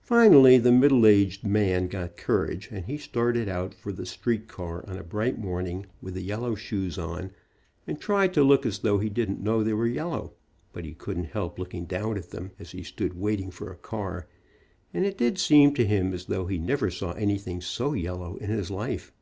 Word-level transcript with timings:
Finally 0.00 0.56
the 0.56 0.72
middle 0.72 1.04
aged 1.06 1.44
man 1.46 1.86
got 1.86 2.16
courage, 2.16 2.70
and 2.72 2.86
he 2.86 2.96
started 2.96 3.46
out 3.46 3.74
for 3.74 3.92
the 3.92 4.06
street 4.06 4.48
car 4.48 4.82
on 4.88 4.96
a 4.96 5.02
bright 5.04 5.36
morning 5.38 5.84
with 6.00 6.14
the 6.14 6.22
yellow 6.22 6.54
shoes 6.54 6.96
on, 6.96 7.30
and 7.86 8.00
tried 8.00 8.32
to 8.32 8.42
look 8.42 8.64
as 8.64 8.78
though 8.78 8.96
he 8.96 9.10
didn't 9.10 9.42
know 9.42 9.62
they 9.62 9.74
were 9.74 9.86
yellow, 9.86 10.32
but 10.72 10.86
he 10.86 10.94
couldn't 10.94 11.24
help 11.24 11.58
looking 11.58 11.84
down 11.84 12.16
at 12.16 12.30
them, 12.30 12.52
as 12.58 12.70
he 12.72 12.82
stood 12.82 13.20
wait 13.20 13.38
ing 13.42 13.50
for 13.50 13.70
a 13.70 13.76
car, 13.76 14.26
and 14.94 15.04
it 15.04 15.18
did 15.18 15.36
seem 15.38 15.74
to 15.74 15.84
him 15.84 16.14
as 16.14 16.24
though 16.24 16.46
he 16.46 16.56
THE 16.56 16.64
YELLOW 16.64 16.66
SHOE 16.66 16.68
PERIOD 16.68 16.88
35 16.88 17.02
never 17.02 17.12
saw 17.12 17.12
anything 17.22 17.60
so 17.60 17.92
yellow 17.92 18.36
in 18.36 18.48
his 18.48 18.70
life. 18.70 19.12